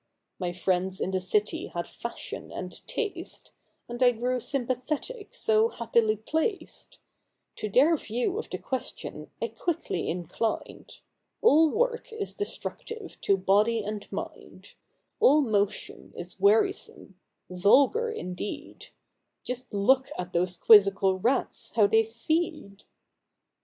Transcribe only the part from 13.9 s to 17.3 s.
mind; All motion is wearisome,—